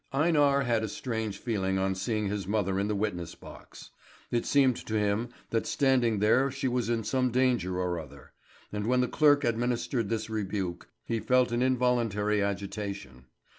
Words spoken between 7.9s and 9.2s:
other; and when the